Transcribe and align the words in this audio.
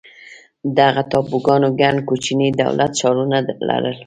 دغه 0.77 1.01
ټاپوګانو 1.11 1.69
ګڼ 1.81 1.95
کوچني 2.07 2.47
دولت 2.61 2.91
ښارونه 2.99 3.37
لرل. 3.67 3.97